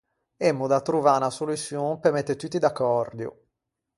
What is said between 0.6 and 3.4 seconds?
da trovâ unna soluçion pe mette tutti d’accòrdio.